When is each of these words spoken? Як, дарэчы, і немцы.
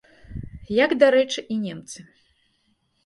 Як, 0.83 0.95
дарэчы, 1.03 1.39
і 1.57 1.59
немцы. 1.69 1.99